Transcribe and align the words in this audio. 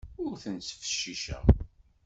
Ur 0.23 0.33
ten-ttfecciceɣ. 0.43 1.43